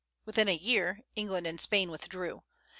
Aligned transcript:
Within 0.25 0.47
a 0.47 0.55
year 0.55 1.01
England 1.15 1.45
and 1.45 1.61
Spain 1.61 1.91
withdrew. 1.91 2.41